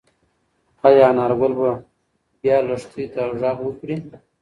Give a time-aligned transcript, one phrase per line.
[0.85, 1.71] ايا انارګل به
[2.41, 3.97] بیا لښتې ته غږ وکړي؟